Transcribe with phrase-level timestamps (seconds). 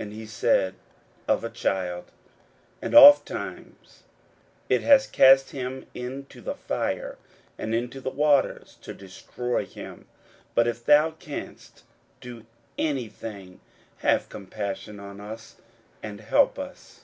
[0.00, 0.74] And he said,
[1.28, 2.06] Of a child.
[2.82, 4.02] 41:009:022 And ofttimes
[4.68, 7.16] it hath cast him into the fire,
[7.56, 10.08] and into the waters, to destroy him:
[10.56, 11.84] but if thou canst
[12.20, 12.46] do
[12.76, 13.60] any thing,
[13.98, 15.54] have compassion on us,
[16.02, 17.02] and help us.